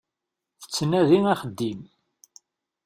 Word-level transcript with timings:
Tettnadi 0.61 1.19
axeddim. 1.33 1.81